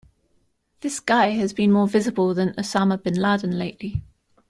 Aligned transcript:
This 0.79 0.99
guy 0.99 1.27
has 1.35 1.53
been 1.53 1.71
more 1.71 1.87
visible 1.87 2.33
than 2.33 2.53
Osama 2.53 2.99
bin 3.03 3.13
Laden 3.13 3.55
lately. 3.59 4.01